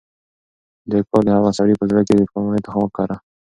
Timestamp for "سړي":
1.57-1.73